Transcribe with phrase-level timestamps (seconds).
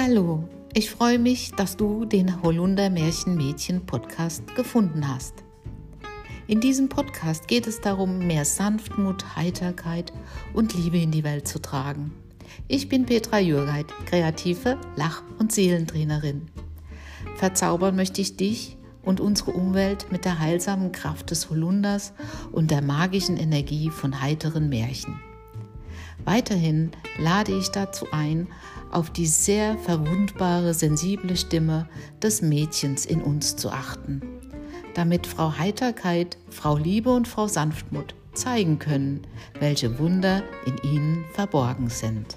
[0.00, 0.44] Hallo,
[0.74, 5.34] ich freue mich, dass du den Holunder Märchenmädchen Podcast gefunden hast.
[6.46, 10.12] In diesem Podcast geht es darum, mehr Sanftmut, Heiterkeit
[10.54, 12.12] und Liebe in die Welt zu tragen.
[12.68, 16.46] Ich bin Petra Jürgeit, kreative Lach- und Seelentrainerin.
[17.34, 22.12] Verzaubern möchte ich dich und unsere Umwelt mit der heilsamen Kraft des Holunders
[22.52, 25.18] und der magischen Energie von heiteren Märchen.
[26.24, 28.48] Weiterhin lade ich dazu ein,
[28.90, 31.88] auf die sehr verwundbare, sensible Stimme
[32.22, 34.22] des Mädchens in uns zu achten,
[34.94, 39.22] damit Frau Heiterkeit, Frau Liebe und Frau Sanftmut zeigen können,
[39.58, 42.36] welche Wunder in ihnen verborgen sind.